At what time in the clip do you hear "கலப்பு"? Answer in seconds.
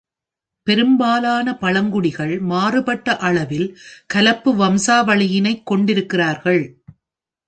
4.05-4.51